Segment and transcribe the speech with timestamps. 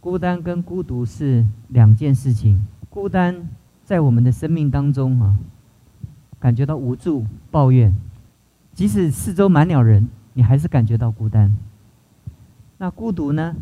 [0.00, 2.66] 孤单跟孤独是两件事情。
[2.88, 3.48] 孤单
[3.84, 5.36] 在我们的生命当中啊，
[6.38, 7.94] 感觉到无助、抱怨，
[8.72, 11.54] 即使四周满了人，你还是感觉到孤单。
[12.78, 13.54] 那孤独呢，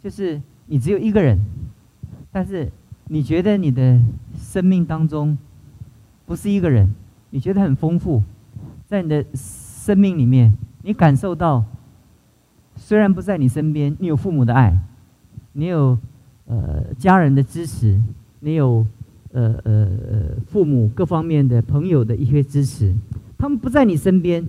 [0.00, 1.40] 就是你只有一个人，
[2.30, 2.70] 但是
[3.06, 4.00] 你觉得你的
[4.36, 5.36] 生命当中
[6.26, 6.94] 不是一个人，
[7.30, 8.22] 你觉得很丰富，
[8.86, 11.64] 在你的生命里面，你感受到
[12.76, 14.78] 虽然不在你身边，你有父母的爱。
[15.52, 15.98] 你有
[16.46, 18.00] 呃家人的支持，
[18.38, 18.86] 你有
[19.32, 22.94] 呃呃呃父母各方面的朋友的一些支持，
[23.36, 24.46] 他们不在你身边，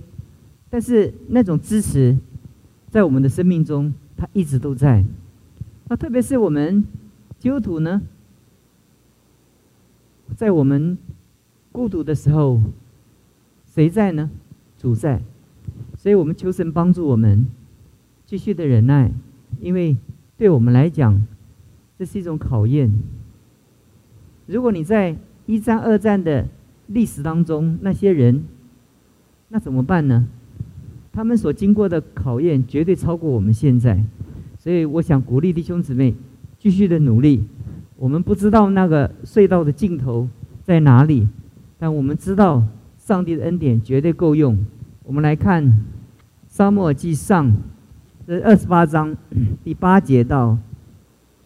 [0.70, 2.16] 但是那种支持
[2.91, 5.03] 在我们的生命中，他一直都在。
[5.88, 6.84] 那特别是我们
[7.39, 7.99] 基督徒呢，
[10.36, 10.95] 在我们
[11.72, 12.61] 孤独的时候，
[13.73, 14.30] 谁在呢？
[14.77, 15.22] 主在，
[15.97, 17.47] 所以我们求神帮助我们
[18.27, 19.11] 继续的忍耐，
[19.59, 19.97] 因为。
[20.41, 21.23] 对我们来讲，
[22.00, 22.91] 这是一种考验。
[24.48, 26.48] 如果你在一战、二战的
[26.88, 28.44] 历史当中，那些人，
[29.50, 30.28] 那怎么办呢？
[31.11, 34.03] 他们所经过的考验绝对超过我们现在，
[34.58, 36.16] 所以我想鼓励弟兄姊妹
[36.58, 37.44] 继续的努力。
[37.95, 40.28] 我们不知道那个隧道的尽头
[40.64, 41.28] 在哪里，
[41.78, 42.66] 但我们知道
[42.98, 44.58] 上帝的恩典绝对够用。
[45.03, 45.64] 我们来看
[46.48, 47.48] 《沙漠记上》。
[48.31, 49.13] 这二十八章
[49.61, 50.57] 第八节到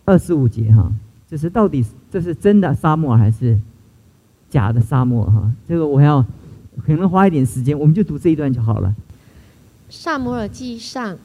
[0.05, 0.87] 二十五节哈，
[1.27, 3.59] 这是到底这是真的沙漠还是
[4.51, 5.51] 假的沙漠哈？
[5.67, 6.23] 这个我要
[6.85, 8.95] 可能花一点时间，我们就读这一段就好了。
[9.89, 11.17] 萨摩尔记上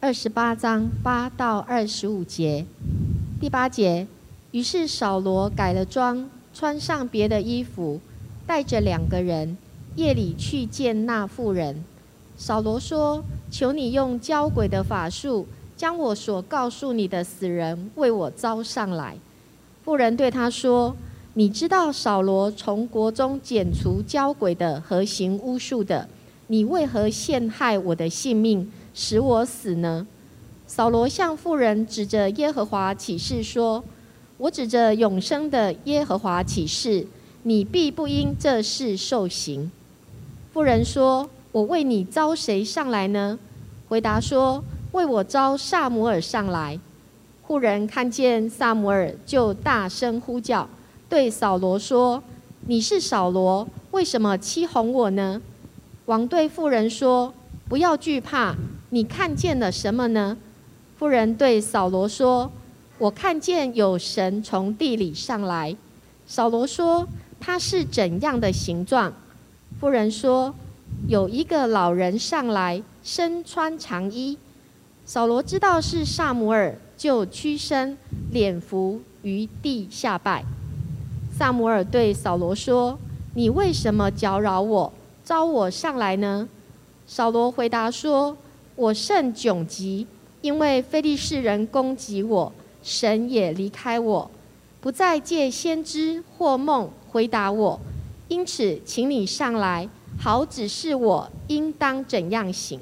[0.00, 2.66] 二十八章八到二十五节，
[3.38, 4.08] 第八节，
[4.50, 8.00] 于是扫罗改了装，穿上别的衣服，
[8.44, 9.56] 带着两个人，
[9.94, 11.84] 夜里去见那妇人。
[12.36, 19.16] 扫罗说：“求你用交鬼的法术，将我所告诉你的死人为我招上来。”
[19.84, 20.96] 妇人对他说
[21.34, 26.08] ：“你知道扫罗从国中剪除交鬼的和行巫术的，
[26.48, 30.06] 你为何陷害我的性命，使我死呢？”
[30.66, 33.84] 扫罗向妇人指着耶和华起誓说
[34.38, 37.06] ：“我指着永生的耶和华起誓，
[37.44, 39.70] 你必不因这事受刑。”
[40.52, 41.30] 妇人说。
[41.56, 43.38] 我为你招谁上来呢？
[43.88, 44.62] 回答说
[44.92, 46.78] ：“为我招萨摩尔上来。”
[47.48, 50.68] 妇人看见萨摩尔，就大声呼叫，
[51.08, 52.22] 对扫罗说
[52.68, 55.40] ：“你是扫罗，为什么欺哄我呢？”
[56.04, 57.32] 王对妇人说
[57.70, 58.54] ：“不要惧怕，
[58.90, 60.36] 你看见了什么呢？”
[60.98, 62.52] 妇人对扫罗说
[62.98, 65.74] ：“我看见有神从地里上来。”
[66.28, 67.08] 扫罗说
[67.40, 69.10] ：“他是怎样的形状？”
[69.80, 70.54] 妇人说。
[71.08, 74.36] 有一个老人上来，身穿长衣。
[75.04, 77.96] 扫罗知道是萨姆尔，就屈身，
[78.32, 80.44] 脸伏于地下拜。
[81.32, 82.98] 萨姆尔对扫罗说
[83.34, 84.92] ：“你为什么搅扰我，
[85.24, 86.48] 招我上来呢？”
[87.06, 88.36] 扫罗回答说
[88.74, 90.08] ：“我甚窘急，
[90.40, 92.52] 因为非利士人攻击我，
[92.82, 94.28] 神也离开我，
[94.80, 97.78] 不再借先知或梦回答我，
[98.26, 102.80] 因此，请你上来。”好指示我应当怎样行。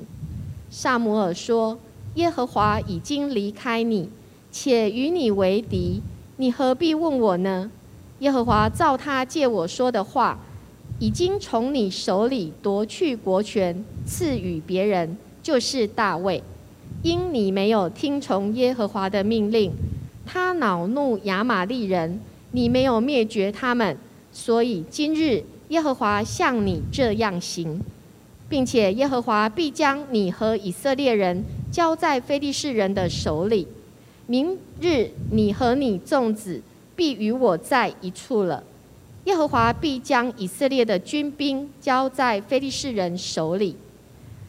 [0.70, 1.78] 萨摩尔说
[2.14, 4.08] ：“耶和华已经离开你，
[4.50, 6.00] 且与你为敌，
[6.36, 7.70] 你何必问我呢？
[8.20, 10.38] 耶和华照他借我说的话，
[10.98, 16.42] 已经从你手里夺去国权，赐予别人，就是大卫。
[17.02, 19.72] 因你没有听从耶和华的命令，
[20.24, 22.20] 他恼怒亚玛利人，
[22.52, 23.96] 你没有灭绝他们，
[24.32, 27.80] 所以今日。”耶和华向你这样行，
[28.48, 33.66] 并且耶和华必将你和以色列人交在非利士人的手里。
[34.26, 36.62] 明日你和你众子
[36.94, 38.62] 必与我在一处了。
[39.24, 43.76] 耶和华必将以色列的军兵交在非利士人手里。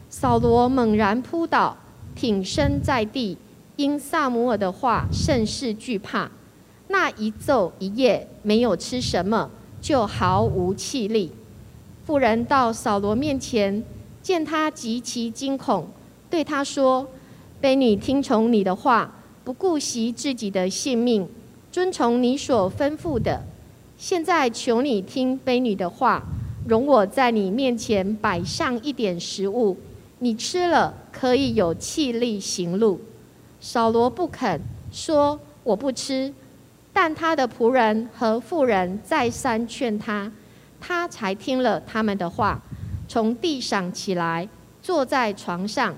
[0.10, 1.78] 扫罗猛然扑倒，
[2.14, 3.38] 挺身在地，
[3.78, 6.30] 因萨姆尔的话甚是惧怕。
[6.90, 9.50] 那一昼一夜没有吃什么。
[9.86, 11.32] 就毫无气力。
[12.08, 13.84] 妇人到扫罗面前，
[14.20, 15.88] 见他极其惊恐，
[16.28, 17.08] 对他说
[17.62, 21.30] ：“婢女听从你的话，不顾惜自己的性命，
[21.72, 23.44] 遵从你所吩咐的。
[23.96, 26.24] 现在求你听婢女的话，
[26.68, 29.78] 容我在你面前摆上一点食物，
[30.18, 33.00] 你吃了可以有气力行路。”
[33.62, 34.60] 扫罗不肯，
[34.92, 36.34] 说：“我不吃。”
[36.98, 40.32] 但他的仆人和妇人再三劝他，
[40.80, 42.62] 他才听了他们的话，
[43.06, 44.48] 从地上起来，
[44.82, 45.94] 坐在床上。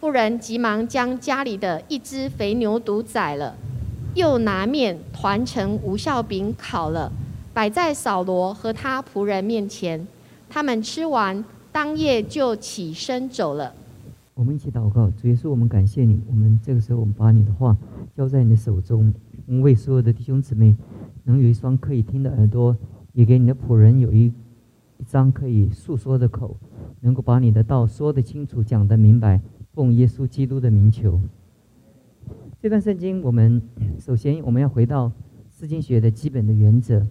[0.00, 3.54] 妇人急忙将家里的一只肥牛犊宰了，
[4.14, 7.12] 又拿面团成无效饼烤了，
[7.52, 10.08] 摆在扫罗和他仆人面前。
[10.48, 13.74] 他们吃完，当夜就起身走了。
[14.32, 16.18] 我们一起祷告，主耶稣，我们感谢你。
[16.26, 17.76] 我们这个时候，我们把你的话
[18.16, 19.12] 交在你的手中，
[19.60, 20.76] 为所有的弟兄姊妹
[21.24, 22.76] 能有一双可以听的耳朵，
[23.12, 24.26] 也给你的仆人有一
[24.98, 26.56] 一张可以诉说的口，
[27.00, 29.40] 能够把你的道说得清楚，讲得明白。
[29.72, 31.20] 奉耶稣基督的名求。
[32.58, 33.60] 这段圣经，我们
[33.98, 35.12] 首先我们要回到
[35.50, 37.06] 诗经学的基本的原则。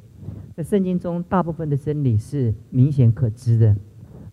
[0.56, 3.76] 在圣经中，大部分的真理是明显可知的，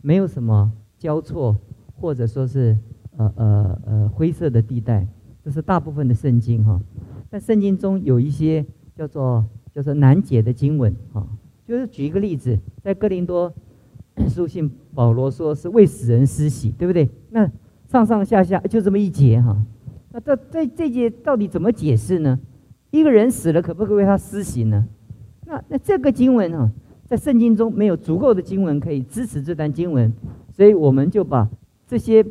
[0.01, 1.55] 没有什么交错，
[1.95, 2.79] 或者说是
[3.19, 5.07] 呃呃呃灰色的地带。
[5.45, 6.81] 这是大部分的圣经哈。
[7.33, 8.63] 但圣经中有一些
[8.95, 9.43] 叫做
[9.75, 11.27] 叫做难解的经文哈。
[11.67, 13.51] 就是举一个例子，在哥林多
[14.29, 17.09] 书信，保罗说是为死人施洗，对不对？
[17.31, 17.51] 那
[17.89, 19.57] 上上下下就这么一节哈，
[20.11, 22.39] 那这这这节到底怎么解释呢？
[22.91, 24.87] 一个人死了，可不可以为他施洗呢？
[25.47, 26.71] 那那这个经文啊，
[27.07, 30.13] 在圣经中没有足够的经文可以支持这段经文，
[30.51, 31.49] 所以我们就把
[31.87, 32.23] 这些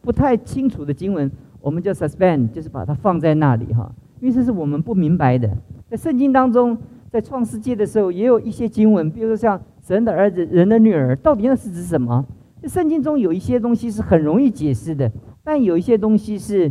[0.00, 1.30] 不太清楚的经文，
[1.60, 5.48] 我们就 suspend，就是把它放在那里哈，因为这是我们不明白的。
[5.88, 6.76] 在圣经当中，
[7.10, 12.24] 在创世纪的时候，也有一些经文，比如说像神的儿子、人的女儿，到底那是指什么？
[12.64, 15.10] 圣经中有一些东西是很容易解释的，
[15.44, 16.70] 但有一些东西是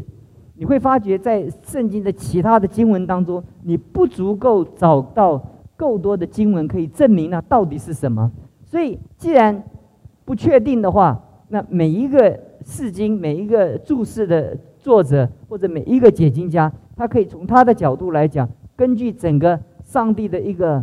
[0.55, 5.41] 你会发觉在圣经的其他的经文当中，你不足够找到
[5.75, 8.31] 够多的经文可以证明那到底是什么。
[8.65, 9.63] 所以，既然
[10.25, 20.81] 不确定的话，那每一个释经、每一个注释的作者或者每一个解经家，他可以从他的角度来讲，根据整个上帝的一个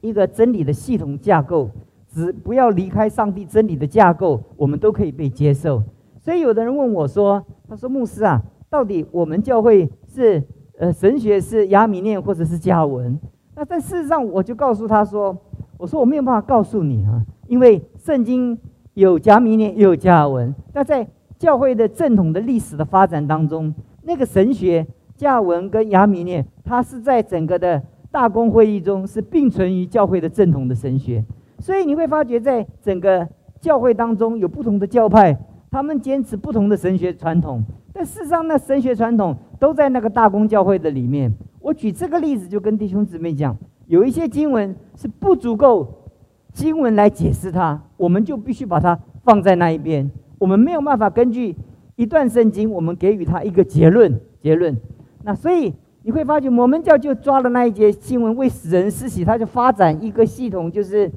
[0.00, 1.68] 一个真理的系统架构。
[2.06, 5.82] 只不要离开上帝真理的架构，我们都可以被接受。
[6.20, 10.40] 所以有的人问我说：“他说牧师啊，到底我们教会是
[10.78, 13.18] 呃神学是亚米念或者是加文？”
[13.56, 15.36] 那但事实上，我就告诉他说
[15.76, 18.56] ：“我说我没有办法告诉你啊，因为圣经
[18.92, 20.54] 有加米念也有加文。
[20.72, 21.04] 那在
[21.38, 24.86] 教会的正统的历史的发展当中，那个神学
[25.16, 31.24] 加文跟亚米念，它是在整个的大公会议中是并存于教会的正统的神学。”
[31.58, 33.26] 所以你会发觉，在整个
[33.60, 35.36] 教会当中有不同的教派，
[35.70, 37.64] 他们坚持不同的神学传统。
[37.92, 41.32] 但事实上，那神学传统都在那个大公教会的里面。
[41.60, 46.10] 我举这个例子，就跟弟兄姊妹讲，有一些经文是不足够
[46.52, 50.10] 经文来解释它，我们就必须把它放在那一边。
[50.38, 51.56] 我们没有办法根据
[51.96, 54.20] 一段圣经，我们给予他一个结论。
[54.40, 54.76] 结论。
[55.22, 55.72] 那所以
[56.02, 61.10] 你会发觉，摩门教就抓了那一节新闻为死人施洗，他就发展一个系统，就是。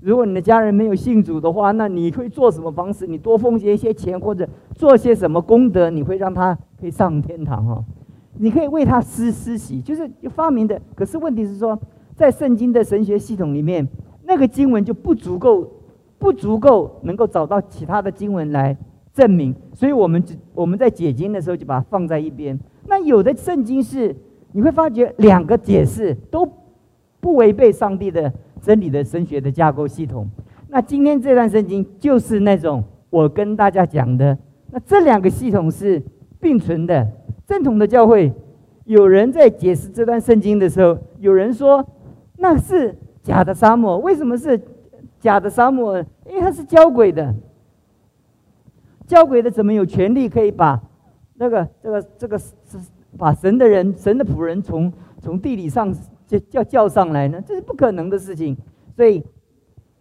[0.00, 3.06] 如果你的家人没有信主的话，那你会做什么方式？
[3.06, 7.82] 你多奉献一些钱，或者做些什么功德，你会让他可以上天堂哦？
[8.36, 10.78] 你可以为他施施洗，就是发明的。
[10.94, 11.80] 可是问题是说，
[12.14, 13.88] 在圣经的神学系统里面，
[14.24, 15.66] 那个经文就不足够，
[16.24, 18.74] 不足够能够找到其他的经文来
[19.12, 19.54] 证明。
[19.74, 20.24] 所以我们
[20.54, 22.58] 我们在解经的时候就把它放在一边。
[22.86, 24.16] 那有的圣经是
[24.52, 26.50] 你会发觉两个解释都
[27.20, 28.32] 不违背上帝的。
[28.62, 30.26] 真理的神学的架构系统，
[30.68, 34.38] 那今天这段圣经就是那种我跟大家讲的，
[34.70, 36.02] 那这两个系统是
[36.40, 37.06] 并存的。
[37.46, 38.32] 正统的教会，
[38.86, 41.86] 有人在解释这段圣经的时候，有人说
[42.38, 43.98] 那是假的沙漠。
[43.98, 44.58] 为什么是
[45.24, 45.98] 假的沙漠？
[46.26, 47.34] 因为它是教鬼的，
[49.06, 50.78] 教鬼的怎么有权利可以把
[51.36, 52.52] 那个这个这个是
[53.16, 55.90] 把神的人、神的仆人从从地理上？
[56.26, 57.42] 就叫叫上来呢？
[57.46, 58.54] 这是不可能的事情。
[58.94, 59.24] 所以，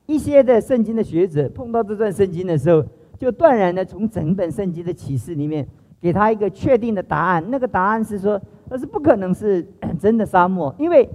[0.05, 2.83] 一些的圣经的学者碰到这段圣经的时候，
[3.17, 5.65] 就断然的从整本圣经的启示里面
[6.01, 7.41] 给他一个确定的答案。
[7.49, 9.65] 那个答案是说，那是不可能是
[9.97, 11.09] 真的沙漠，因为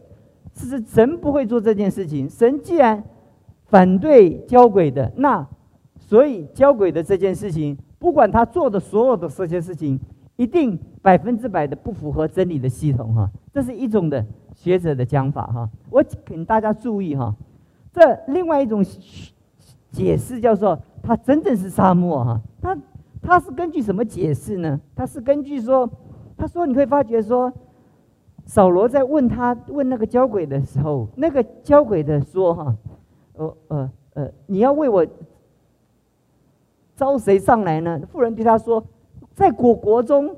[0.55, 2.27] 是神不会做这件事情。
[2.29, 3.05] 神既然
[3.69, 5.47] 反对交鬼的，那
[5.97, 9.99] 所以交鬼的这件事情，不管他做的所有的这些事情，
[10.37, 13.31] 一定百分之百的不符合真理的系统哈。
[13.53, 14.27] 这是一种的。
[14.55, 17.33] 学者的讲法哈，我请大家注意哈，
[17.93, 18.85] 这另外一种
[19.93, 22.77] 解释叫做他真正是沙漠哈，他
[23.23, 24.81] 他是根据什么解释呢？
[24.97, 25.89] 他是根据说，
[26.37, 27.53] 他说你会发觉说，
[28.47, 32.77] 扫罗在问他问那个交鬼的时候，那个交鬼的说哈，
[33.39, 35.07] 呃呃呃，你要为我
[36.97, 38.01] 招谁上来呢？
[38.13, 38.85] 妇人对他说，
[39.35, 40.37] 在国国中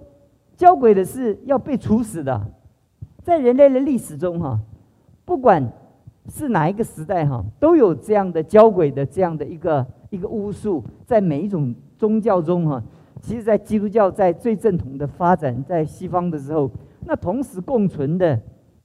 [0.57, 2.40] 交鬼的是要被处死的。
[3.23, 4.59] 在人类的历史中，哈，
[5.25, 5.73] 不管
[6.28, 12.83] 是哪一个时代，哈，都有这样的交鬼的这样的一个一个巫术，在每一种宗教中，哈，
[13.21, 16.71] 其实，在基督教在最正统的发展在西方的时候，
[17.07, 18.40] 那同时共存的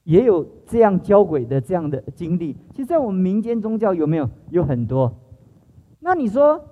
[0.05, 2.55] 也有这样交鬼的这样的经历。
[2.71, 4.29] 其实，在我们民间宗教有没有？
[4.51, 5.13] 有很多。
[5.99, 6.63] 那你说，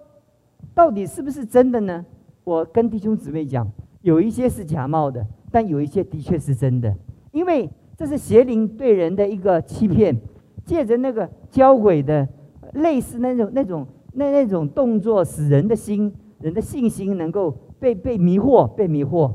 [0.73, 2.05] 到底是不是真的呢？
[2.45, 3.69] 我跟弟兄姊妹讲，
[4.01, 6.95] 有一些是假冒的，但有一些的确是真的，
[7.33, 10.17] 因为这是邪灵对人的一个欺骗，
[10.65, 12.27] 借着那个交鬼的
[12.73, 16.13] 类似那种那种那那种动作，使人的心。
[16.39, 19.31] 人的信心能够被被迷惑，被迷惑。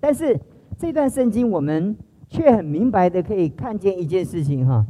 [0.00, 0.40] 但是
[0.78, 1.94] 这段圣经，我们
[2.28, 4.84] 却很明白的可以看见一件事情哈。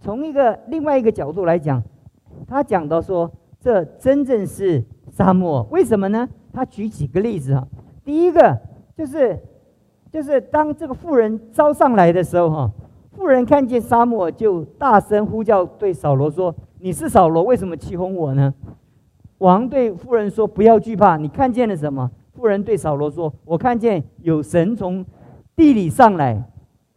[0.00, 1.82] 从一个另外一个角度来讲，
[2.46, 5.66] 他讲到说，这真正是沙漠。
[5.70, 6.28] 为什么呢？
[6.52, 7.66] 他举几个例子哈。
[8.04, 8.60] 第一个
[8.96, 9.38] 就是
[10.12, 12.70] 就是当这个妇人招上来的时候哈，
[13.12, 18.54] 妇人看见沙漠就大声呼叫，对扫罗说：“你是扫罗，为什么欺哄我呢？”
[19.38, 25.04] 王对妇人说：“不要惧怕，你看见了什么？”妇人对扫罗说：“我看见有神从
[25.56, 26.44] 地里上来。”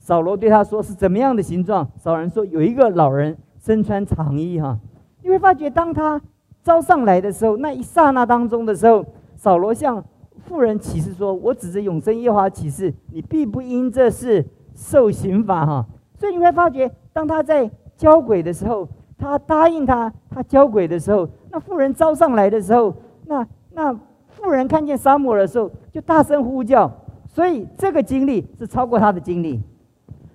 [0.10, 4.75] 扫罗对他说：“是怎么样的形状？”扫人说：“有一个老人身穿长衣。”哈，
[5.22, 6.20] 你会发觉，当他
[6.63, 10.04] 招上来的时候，那一刹那当中的时候，扫罗向
[10.48, 15.86] 妇人起誓说：“我指着永生耶和华起誓，你必不因这事受刑罚。”哈，
[16.18, 21.30] 所以你会发觉，当他在交鬼的时候，他答应他，他交鬼的时候。
[21.51, 22.96] 那妇人招上来的时候，
[23.28, 23.94] 那那
[24.30, 26.92] 妇人看见沙漠的时候，就大声呼叫。
[27.28, 29.62] 所以这个经历是超过他的经历。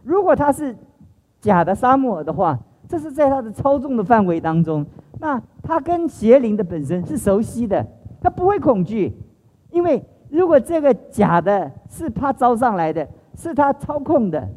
[0.04, 0.76] 如果他是
[1.40, 2.58] 假的沙漠的话，
[2.88, 4.87] 这是在他的操纵的范围当中。
[5.18, 7.84] 那他跟邪灵的本身是熟悉的，
[8.20, 9.12] 他不会恐惧，
[9.70, 14.49] 因为如果这个假的是他招上来的，是他操控的。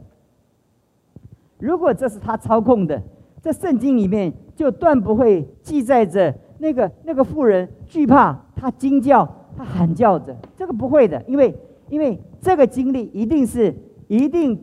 [1.58, 3.02] 如果这是他操控的，
[3.42, 6.34] 在圣经里面就断不会记载着。
[6.60, 10.36] 那个那个妇人惧怕，他惊叫，他喊叫着。
[10.56, 11.56] 这个不会的，因为
[11.88, 13.76] 因为这个经历一定是
[14.08, 14.60] 一定，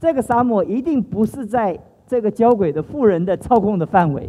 [0.00, 4.28] 这个沙漠一定不是在这个交轨的富人的操控的范围。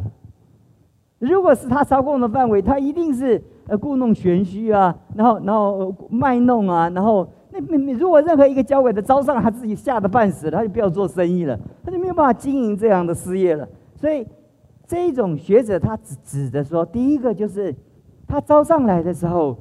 [1.18, 13.68] 如果是他操控的范围，他一定是呃故弄玄虚啊，然后然后卖弄啊，然后那那如果任何一个交轨的招上，他自己吓得半死，他就不要做生意了，他就没有办法经营这样的事业了。
[13.96, 14.28] 所以。
[14.88, 17.74] 这种学者，他指指的说，第一个就是
[18.28, 19.56] 他招上来的时候，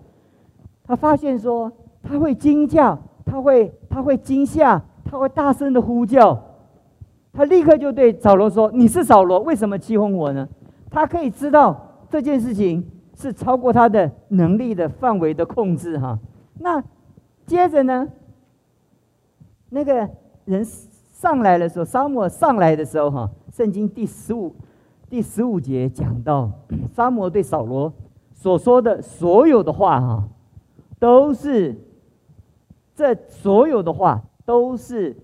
[0.82, 1.70] 他发现说
[2.02, 6.40] 他会惊叫，他会他会惊吓，他会大声的呼叫，
[7.32, 10.48] 他立刻就对扫罗说：“你是扫罗，为什么欺哄我呢？”
[10.88, 16.16] 他可以知道这件事情是超过他的能力的范围的控制哈。
[16.60, 16.80] 那
[17.44, 18.08] 接着呢，
[19.68, 20.08] 那个
[20.44, 24.54] 人上来的时候，沙漠上来的时候哈，圣经第十五。
[25.08, 26.48] 第十五节讲到，
[26.94, 27.92] 沙摩对扫罗
[28.32, 30.28] 所说的所有的话，哈，
[31.00, 31.76] 都是
[32.94, 35.16] 这所有的话都是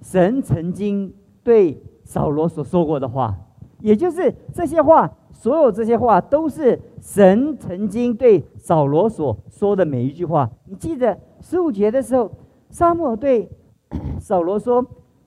[0.00, 1.12] 神曾经
[1.44, 3.36] 对扫罗所说过的话，
[3.80, 10.50] 也就是这些话，所有这些话都是神曾经对扫罗所说的每一句话。
[10.64, 12.32] 你记得十五节的时候，
[12.70, 13.50] 沙漠对
[14.18, 14.86] 扫罗说：“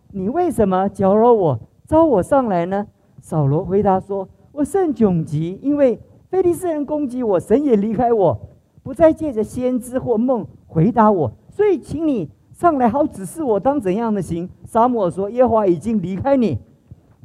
[0.09, 2.87] 你为什么搅扰我，招我上来呢？”
[3.21, 8.49] 扫罗回答说：“我甚窘急，因为非利士人攻击我，神也离开我，
[8.81, 12.31] 不再借着先知或梦回答我，所以请你
[12.63, 16.57] 上来，好指示我当怎样的行。”沙漠说：“耶华已经离开你，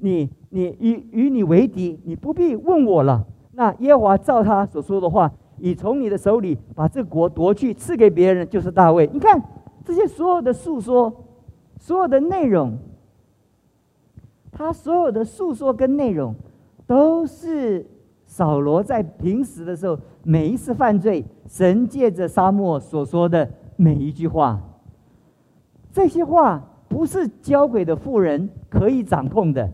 [0.00, 3.25] 你你与与你为敌，你不必问我了。
[3.52, 9.09] 那耶华照他所说的话，已从你的手里把这国夺去，赐给别人，就是大卫。
[9.12, 9.40] 你看
[9.85, 11.12] 这些所有的诉说，
[11.78, 12.76] 所有的内容。”
[14.50, 16.35] 他所有的诉说跟内容，
[16.85, 17.87] 都是
[18.26, 24.61] 扫罗在平时的时候每一次犯罪，神借着沙漠所说的每一句话。
[25.92, 29.73] 这些话不是交鬼的妇人可以掌控的，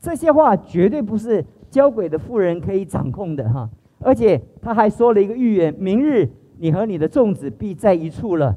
[0.00, 3.70] 这些话绝对不是交鬼的妇人可以掌控的哈。
[4.00, 8.56] 而且他还说了一个预言：明日你和你的众子必在一处了。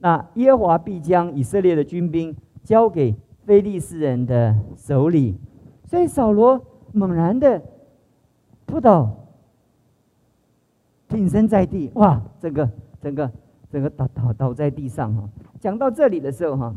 [0.00, 3.14] 那耶和华必将以色列的军兵交给。
[3.44, 5.36] 非利士人的手里，
[5.86, 7.60] 所以扫罗猛然的
[8.66, 9.16] 扑倒，
[11.08, 13.28] 挺身在地，哇，整个整个
[13.72, 15.28] 整个倒倒倒在地上哈。
[15.58, 16.74] 讲到这里的时候哈，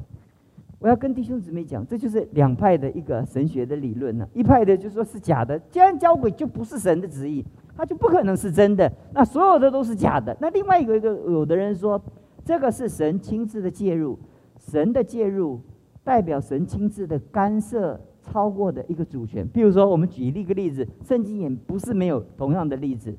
[0.80, 4.28] 我要跟弟兄姊妹讲，这就是两派的一个神学的理论呢。
[4.34, 10.36] 一派的就说是假的，既然交鬼就不是神的旨意，他就不可能是真的，那所有的都是假的。
[10.40, 12.02] 那另外一个一个有的人说，
[12.46, 14.18] 这个是神亲自的介入，
[14.58, 15.60] 神的介入。
[16.06, 23.12] 代表神亲自的干涉超过的一个主权，比如说，我们举一个例子，圣经也不是没有同样的例子。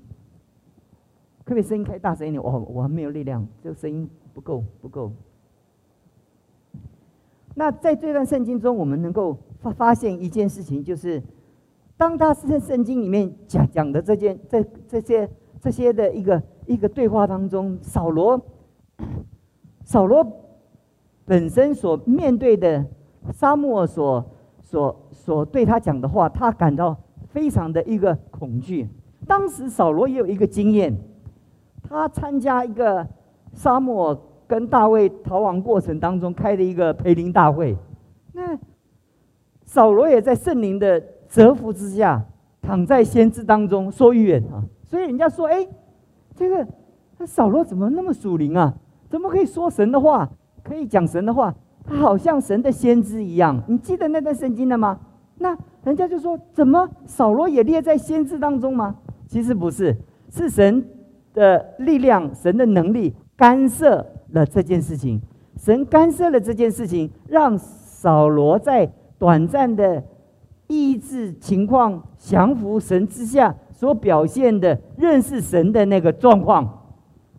[1.47, 2.43] 可不可以声音开大声一点？
[2.43, 5.13] 我我还没有力量，这个声音不够不够。
[7.55, 11.23] 那在这段圣经中，我们能够发发现一件事情，就是
[11.97, 18.45] 当他是在圣经里面讲讲的这件这这些这些的一个一个对话当中，扫罗
[19.85, 20.27] 扫罗
[21.25, 22.85] 本身所面对的
[23.33, 24.25] 沙漠所
[24.61, 26.97] 所所对他讲的话，他感到
[27.29, 28.89] 非常的一个恐惧。
[29.29, 30.95] 当时扫罗也有一个经验，
[31.89, 33.07] 他参加一个
[33.53, 34.19] 沙漠。
[34.49, 37.77] 跟大卫逃亡过程当中开的一个培灵大会，
[38.33, 38.57] 那
[39.65, 42.25] 扫罗也在圣灵的折服之下，
[42.63, 44.63] 躺在先知当中说预言啊。
[44.85, 45.67] 所以人家说，哎，
[46.37, 46.65] 这个
[47.19, 48.73] 那扫罗怎么那么属灵啊？
[49.09, 50.31] 怎么可以说神的话，
[50.63, 51.53] 可以讲神的话？
[51.85, 53.61] 他好像神的先知一样。
[53.67, 54.97] 你记得那段圣经了吗？
[55.39, 58.95] 那人家就说，怎么扫罗也列在先知当中吗？
[59.27, 59.97] 其实不是，
[60.31, 60.89] 是神
[61.37, 64.05] 的力量，神的能力干涉。
[64.33, 65.23] 了这件事情，
[65.57, 70.03] 神干涉了这件事情，让扫罗在短暂的
[70.67, 76.91] 意志情况降服神之下所表现的认识神的那个状况。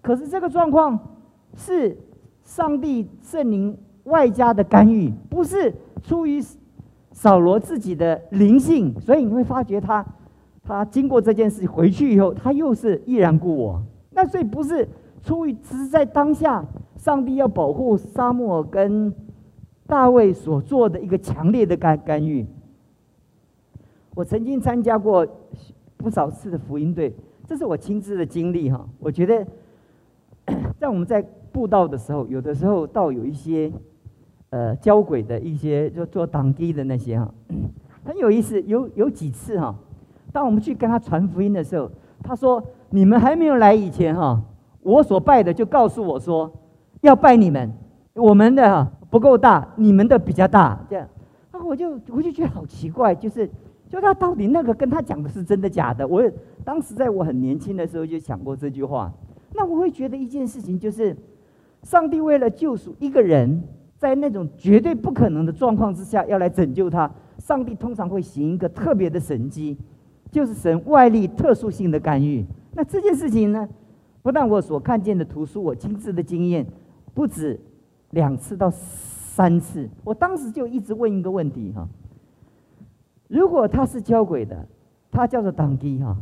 [0.01, 0.97] 可是这个状况
[1.57, 1.95] 是
[2.41, 6.41] 上帝圣灵外加的干预，不是出于
[7.11, 8.97] 扫罗自己的灵性。
[9.01, 10.03] 所以你会发觉他，
[10.67, 13.81] 他经过这件事回去以后，他又是依然故我。
[14.11, 14.87] 那所以不是。
[15.23, 16.63] 出于只是在当下，
[16.95, 19.13] 上帝要保护沙漠跟
[19.85, 22.45] 大卫所做的一个强烈的干干预。
[24.15, 25.27] 我曾经参加过
[25.97, 27.13] 不少次的福音队，
[27.45, 28.87] 这是我亲自的经历哈。
[28.99, 29.45] 我觉得
[30.79, 31.21] 在我们在
[31.51, 33.69] 布道的时候，有的时候倒有一些
[34.51, 37.33] 呃交轨的一些就做挡地的那些哈，
[38.05, 38.61] 很有意思。
[38.61, 39.75] 有有几次哈，
[40.37, 41.89] 当我们去跟他传福音的时候，
[42.21, 44.39] 他说：“你们还没有来以前哈。”
[44.85, 46.53] 我所拜的就告诉我说，
[47.01, 47.73] 要拜你们，
[48.13, 51.07] 我们的哈不够大，你们的比较大，这样，
[51.49, 53.49] 啊，我就我就觉得好奇怪，就是，
[53.89, 56.07] 就他到底那个跟他讲的是真的假的？
[56.07, 56.21] 我
[56.63, 59.11] 当时在我很年轻的时候就想过这句话，
[59.55, 61.17] 那我会觉得一件事情就是，
[61.81, 63.63] 上帝为了救赎一个人，
[63.97, 67.09] 在那种绝对不可能的状况之下要来拯救他，
[67.39, 69.75] 上帝通常会行一个特别的神迹，
[70.31, 72.45] 就是神外力特殊性的干预。
[72.73, 73.67] 那这件事情呢？
[74.21, 76.67] 不但我所看见的图书，我亲自的经验
[77.13, 77.57] 不止
[78.09, 79.89] 两次到三次。
[80.03, 81.87] 我当时就一直问一个问题哈：
[83.29, 84.67] 如果他是教鬼的，
[85.09, 86.17] 他叫做党基哈，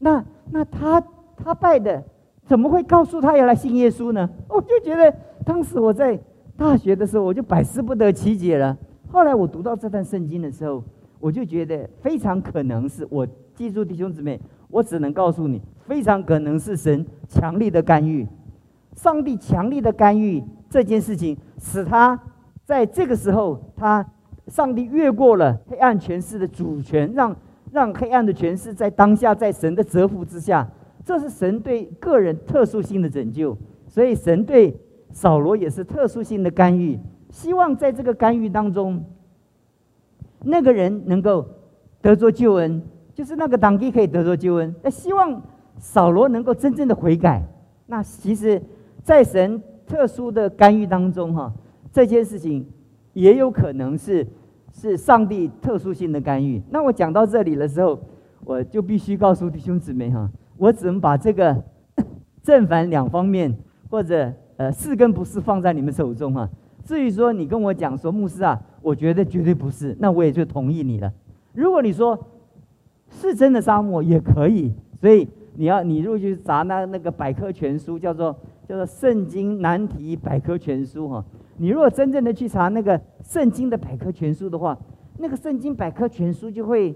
[0.00, 1.00] 那那他
[1.36, 2.02] 他拜的
[2.44, 4.28] 怎么会告诉他要来信耶稣呢？
[4.48, 6.18] 我就觉得当时我在
[6.56, 8.76] 大学的时候，我就百思不得其解了。
[9.12, 10.82] 后来我读到这段圣经的时候，
[11.20, 14.40] 我就觉得非常可能是我记住弟兄姊妹。
[14.70, 18.26] 我只能告诉你，非常可能是神强力的干预，
[18.96, 22.20] 上帝强力的干预这件事情，使他
[22.64, 24.04] 在这个时候，他
[24.48, 27.36] 上帝越过了黑暗权势的主权，让
[27.70, 30.68] 让黑暗的权势在当下在神的折服之下，
[31.04, 34.76] 这是神对个人特殊性的拯救，所以神对
[35.12, 36.98] 扫罗也是特殊性的干预，
[37.30, 39.04] 希望在这个干预当中，
[40.42, 41.46] 那个人能够
[42.02, 42.82] 得着救恩。
[43.14, 45.40] 就是那个党基可以得着救恩，那希望
[45.78, 47.42] 扫罗能够真正的悔改。
[47.86, 48.60] 那其实，
[49.02, 51.52] 在神特殊的干预当中，哈，
[51.92, 52.66] 这件事情
[53.12, 54.26] 也有可能是
[54.72, 56.60] 是上帝特殊性的干预。
[56.70, 57.98] 那我讲到这里的时候，
[58.44, 61.62] 我就必须告诉弟兄姊妹，哈，我只能把这个
[62.42, 63.56] 正反两方面，
[63.88, 66.48] 或者呃是跟不是放在你们手中，哈。
[66.84, 71.12] 至于说你跟我讲说牧师啊，我觉得绝对不是，那我也就同意你了。
[71.52, 72.18] 如果你说，
[73.20, 78.36] 是真的沙漠也可以，所以你要你如果去查那那个百科全书，叫做
[78.68, 81.24] 叫做《圣经难题百科全书》哈，
[81.56, 84.78] 你如果真正的去查那个圣经的百科全书的话，
[85.18, 86.94] 那个圣经百科全书就会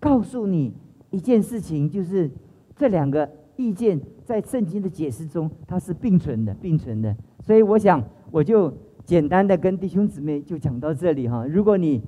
[0.00, 0.72] 告诉你
[1.10, 2.30] 一件事情，就是
[2.74, 7.14] 这两个意见在圣经的解释中它是并存的，并存的。
[7.40, 8.72] 所以我想我就
[9.04, 12.02] 简单的跟弟兄姊妹就讲到这里哈，如果你。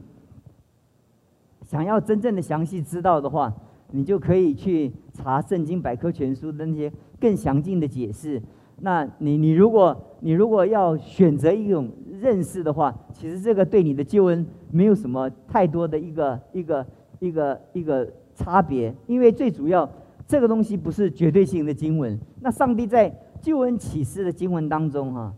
[1.73, 3.51] 想要真正的详细知道的话，
[3.93, 8.43] 你就可以去查圣经百科全书的那些更详尽的解释。
[8.81, 11.89] 那你你如果你如果要选择一种
[12.21, 16.87] 认识的话，其实这个对你的救恩没有什么太多的一个一个
[17.21, 19.89] 一个一个差别，因为最主要
[20.27, 22.21] 这个东西不是绝对性的经文。
[22.43, 25.33] 那上帝在救恩启示的经文当中哈，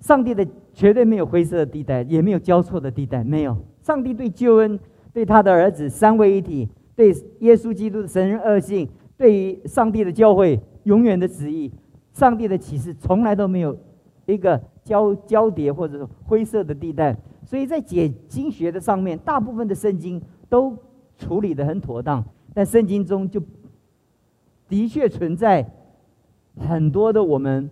[0.00, 3.56] 上帝的绝对没有灰色的地带，也没有交错的地带，没有。
[3.80, 4.78] 上帝对救恩。
[5.18, 11.72] 对他的儿子三位一体，对耶稣基督的神人二性，对于上帝的教会，永远的旨意。
[12.12, 13.76] 上帝的启示从来都没有
[14.26, 20.78] 一个交交叠或者灰色的地带，所以在解经学的上面，大部分的圣经都
[21.16, 23.42] 处理的很妥当，但圣经中就
[24.68, 25.68] 的确存在
[26.60, 27.68] 很多的我们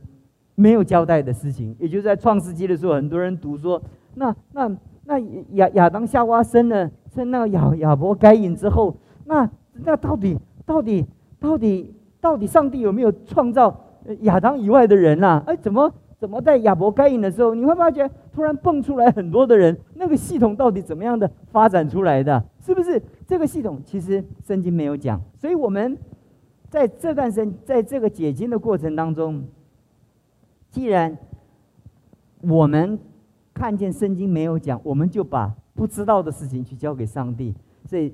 [0.56, 1.76] 没有交代的事情。
[1.78, 3.80] 也就是在创世纪的时候，很多人读说，
[4.16, 4.76] 那那
[5.06, 5.18] 那
[5.54, 11.06] 亚亚当夏娃生了生那个亚亚伯该隐之后，那那到底到底
[11.40, 13.82] 到底到底上帝有没有创造？
[14.20, 19.76] 亚当以外的人呐，哎，怎么怎么在亚伯该隐的时候，你会发觉突然蹦出来很多的人？
[19.94, 22.44] 那个系统到底怎么样的发展出来的？
[22.60, 25.20] 是不是这个系统其实圣经没有讲？
[25.34, 25.98] 所以我们
[26.70, 29.42] 在这段生在这个解经的过程当中，
[30.70, 31.18] 既然
[32.42, 32.96] 我们
[33.56, 37.54] 看见圣经没有讲，我们就把不知道的事情去交给上帝。
[37.86, 38.12] 所以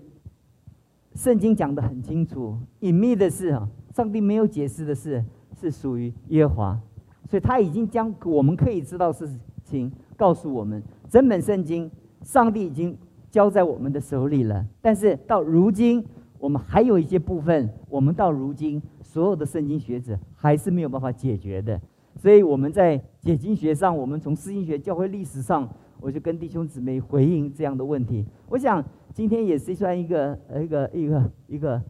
[1.16, 5.24] 圣经讲的很清楚，隐秘的事啊，上帝没有解释的事。
[5.54, 6.80] 是属于耶和华，
[7.28, 9.30] 所以他已经将我们可以知道事
[9.62, 10.82] 情告诉我们。
[11.08, 11.88] 整本圣经，
[12.22, 12.98] 上帝已经
[13.30, 14.66] 交在我们的手里了。
[14.80, 16.04] 但是到如今，
[16.40, 21.80] 我们还有一些部分，我们到如今所有的圣经学者还是没有办法解决的。
[22.22, 28.24] 所以我们在解经学上，我们从诗经学、教会历史上，我就跟弟兄姊妹回应这样的问题。
[28.48, 31.82] 我想今天也是算一个一个一个一个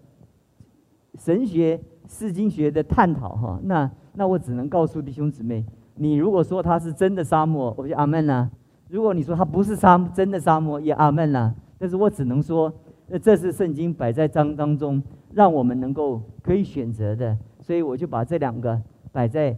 [1.18, 1.79] 神学。
[2.09, 5.64] 释经学的探讨哈，那那我只能告诉弟兄姊妹，
[5.95, 8.51] 你如果说它是真的沙漠，我就阿门啦；
[8.88, 11.55] 如果你说它不是沙真的沙漠，也阿门啦。
[11.79, 12.71] 但是我只能说，
[13.07, 18.79] 那这是圣经摆在章当中，让我们能够可以选择的，所以我就把这两个
[19.11, 19.57] 摆在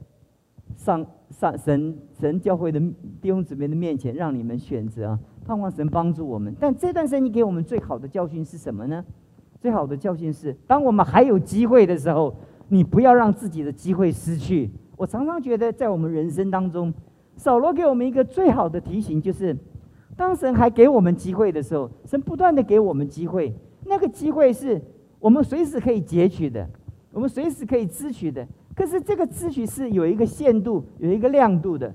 [0.76, 2.80] 上上神神教会的
[3.20, 6.54] 弟兄姊妹的面前，让你们选择，盼望神帮助我们。
[6.58, 9.04] 但这段圣经给我们最好的教训是什么呢？
[9.60, 12.34] 最好的教训是，当我们还有机会的时候，
[12.68, 14.70] 你不要让自己的机会失去。
[14.96, 16.92] 我常常觉得，在我们人生当中，
[17.36, 19.56] 扫罗给我们一个最好的提醒，就是
[20.16, 23.54] 当神还给我们机会的时候，神不断的给我们机会，
[23.86, 24.80] 那个机会是
[25.18, 26.68] 我们随时可以截取的，
[27.12, 28.46] 我们随时可以支取的。
[28.74, 31.94] 可是这个秩序是有一个限度，有一个亮度的。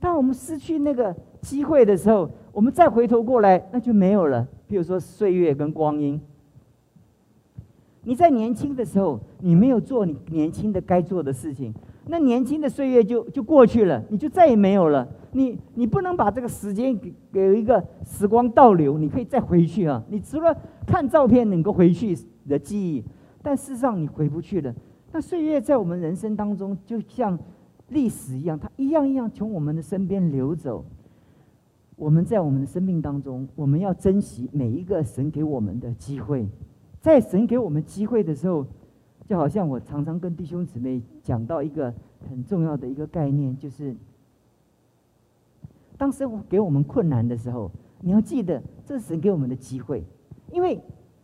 [0.00, 4.46] 当我们失去那个机会的时候，我们再回头过来，那就没有了。
[4.66, 6.20] 比如说岁月跟光阴。
[8.02, 11.72] 你在年轻的时候，你没有做你年轻的该做的事情，
[12.06, 15.08] 那年轻的岁月就就过去了，你就再也没有了。
[15.32, 20.02] 你你不能把这个时间给给一个时光倒流，你可以再回去啊。
[20.08, 22.16] 你除了看照片能够回去
[22.48, 23.04] 的记忆，
[23.42, 24.74] 但事实上你回不去了。
[25.12, 27.38] 那岁月在我们人生当中，就像
[27.88, 30.84] 历史一样，它一样一样从我们的身边流走。
[31.94, 36.46] 我们在我们的生命当中，我们要珍惜每一个神给我们的机会。
[37.00, 38.66] 在神给我们机会的时候，
[39.24, 41.94] 就好像我常常跟弟兄姊妹讲到一个
[42.28, 43.96] 很重要的一个概念，就是
[45.96, 47.70] 当生活给我们困难的时候，
[48.02, 50.04] 你要记得这是神给我们的机会，
[50.52, 50.78] 因为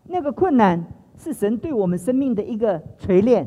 [0.05, 0.83] 那个困难
[1.18, 3.47] 是神对我们生命的一个锤炼。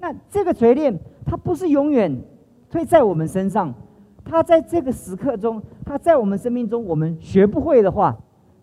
[0.00, 2.20] 那这个锤炼，它不是永远
[2.70, 3.72] 推在我们身上，
[4.24, 8.16] 它在这个时刻中，它在我们生命中，我们学不会的话，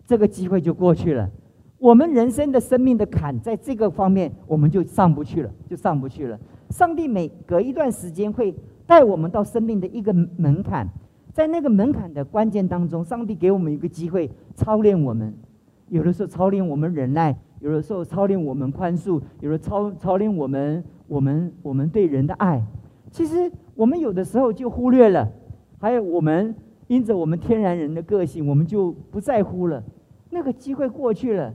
[0.04, 1.30] 这个机会就过去了。
[1.78, 6.36] 我们人生的生命的坎，在这个方面我们就上不去了，就上不去了。
[6.70, 8.52] 上帝每隔一段时间会
[8.84, 10.88] 带我们到生命的一个门槛，
[11.32, 15.32] 在那个门槛的关键当中，上帝给我们一个机会操练我们。
[15.88, 22.62] 有的时候操练我们忍耐，有的时候操练我们宽恕，有的操操练我们我们我们对人的爱。
[23.10, 25.28] 其实我们有的时候就忽略了，
[25.78, 26.54] 还有我们
[26.86, 29.82] 因着我们天然人的个性，我们就不在乎了。
[30.30, 31.52] 那个机会过去了。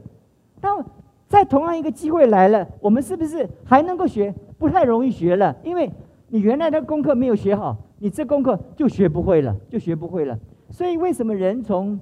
[0.60, 0.84] 当
[1.28, 4.34] 在同样一个机会来了，我们是不是还能够学？
[4.58, 5.92] 不太容易学了，因为
[6.30, 10.40] 你原来的功课没有学好，你这功课就学不会了，就学不会了。
[10.70, 12.00] 所以为什么人从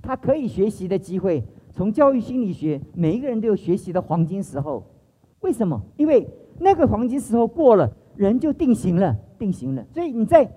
[0.00, 4.84] 他可以学习的机会，从教育心理学，每一个人都有学习的黄金时候？
[5.40, 5.80] 为什么？
[5.96, 9.84] 因为那个黄金时候过了，人就定型了，定型了。
[9.92, 10.48] 所以你在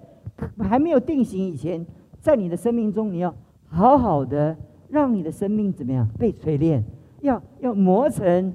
[0.60, 1.86] 还没有定型以前，
[2.20, 3.34] 在你的生命中，你要
[3.68, 4.56] 好好的。
[4.88, 6.82] 让你的生命怎么样被锤炼？
[7.22, 8.54] 要要磨成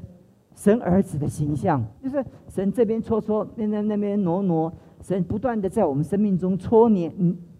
[0.54, 7.12] 神儿子的形象，就是神这边搓搓，那那那边挪挪，神不断的在我们生命中搓捏、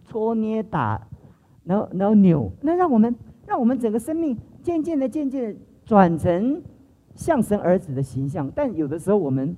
[0.05, 1.05] 搓捏打，
[1.65, 6.63] 然后然后扭，那让我们让我们整个生命渐渐的、渐渐的转成
[7.15, 8.51] 像神儿子的形象。
[8.55, 9.57] 但有的时候我们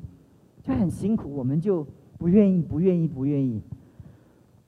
[0.63, 1.87] 就很辛苦，我们就
[2.19, 3.61] 不愿意、不愿意、不愿意。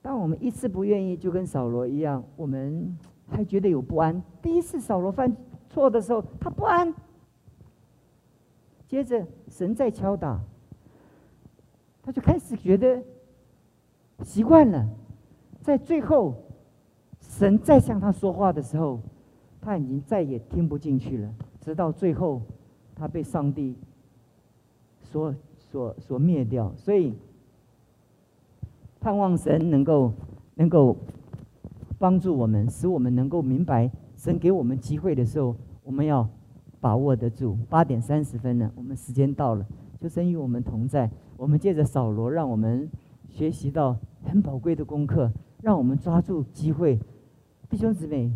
[0.01, 2.97] 当我们一次不愿意，就跟扫罗一样，我们。
[3.27, 4.21] 还觉得有不安。
[4.39, 5.35] 第一次扫罗犯
[5.67, 6.93] 错的时候，他不安。
[8.87, 10.39] 接着神在敲打，
[12.03, 13.01] 他就开始觉得
[14.21, 14.87] 习惯了，
[15.59, 16.35] 在最后，
[17.19, 18.99] 神再向他说话的时候，
[19.65, 21.33] 他已经再也听不进去了。
[21.59, 22.39] 直到最后，
[22.93, 23.75] 他被上帝
[25.01, 26.71] 所所所灭掉。
[26.75, 27.15] 所以，
[29.01, 30.13] 盼望神能够
[30.53, 30.95] 能够
[31.97, 36.29] 帮助我们，使我们能够明白神给我们机会的时候，我们要
[36.79, 37.57] 把握得住。
[37.67, 39.65] 八点三十分了，我们时间到了，
[39.99, 41.09] 就神与我们同在。
[41.37, 42.87] 我们借着扫罗，让我们
[43.27, 45.31] 学习到很宝贵的功课，
[45.63, 46.99] 让我们抓住机会。
[47.67, 48.31] 弟兄姊妹，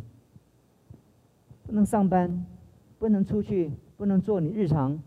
[1.70, 2.44] 不能上班，
[2.98, 5.00] 不能出去，不能做你日常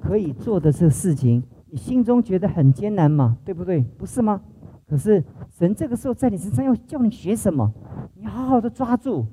[0.00, 3.36] 可以做的这事情，你心中觉得很艰难嘛？
[3.44, 3.82] 对不对？
[3.98, 4.40] 不是吗？
[4.88, 7.70] 可是神这个时候在你身上要叫你学什么？
[8.14, 9.26] 你好好的抓住。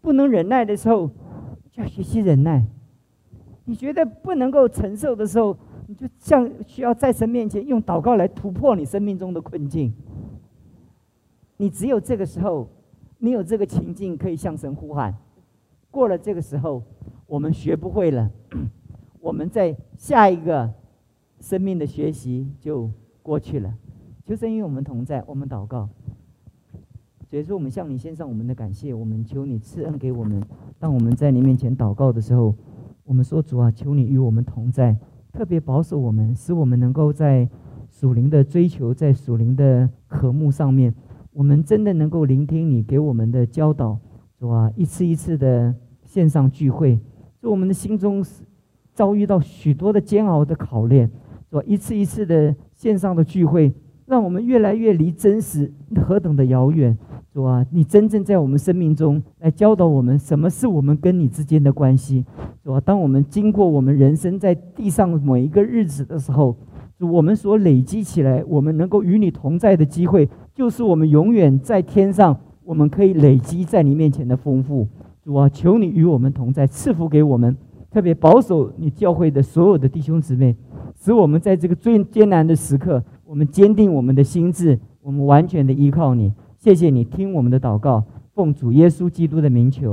[0.00, 1.06] 不能忍耐的时候，
[1.70, 2.66] 就要学习忍耐。
[3.64, 9.94] 你觉得不能够承受的时候，你就像需要在神面前用祷告来突破你生命中的困境。
[11.58, 12.68] 你只有这个时候，
[13.18, 15.14] 你有这个情境可以向神呼喊。
[15.96, 16.82] 过了这个时候，
[17.26, 18.30] 我们学不会了，
[19.18, 20.70] 我们在下一个
[21.40, 22.90] 生命的学习就
[23.22, 23.74] 过去了。
[24.26, 25.88] 求神与我们同在，我们祷告。
[27.30, 30.42] 所以说，我们向你献上我们的感谢，我们求你赐恩给我们。
[30.78, 32.54] 当我们在你面前祷告的时候，
[33.04, 34.94] 我们说主啊，求你与我们同在。
[35.32, 37.48] 特别保守我们，使我们能够在
[37.88, 40.94] 属灵的追求，在属灵的渴慕上面，
[41.32, 43.98] 我们真的能够聆听你给我们的教导，
[44.38, 44.70] 主啊？
[44.76, 45.74] 一次一次的
[46.06, 46.98] 线上聚会，
[47.42, 48.42] 在我们的心中是
[48.94, 51.10] 遭遇到许多的煎熬的考验，
[51.50, 51.62] 说？
[51.64, 53.74] 一次一次的线上的聚会，
[54.06, 56.96] 让我们越来越离真实何等的遥远。
[57.32, 62.24] 主啊，你真正在我们生命中来教导我们，什么是我们跟你之间的关系，
[62.64, 66.56] 主啊，当我们经过我们人生在地上某一个日子的时候，
[66.98, 74.88] 我们所累积起来，我们能够与你同在的机会，就是我们永远在天上，我们可以累积在你面前的丰富。
[75.26, 77.56] 主啊，求你与我们同在，赐福给我们，
[77.90, 80.54] 特别保守你教会的所有的弟兄姊妹，
[80.94, 86.32] 使我们在这个最艰难的时刻，我们坚定我们的心智，我们完全的依靠你。
[86.56, 88.04] 谢谢你听我们的祷告，
[88.36, 89.92] 奉主耶稣基督的名求。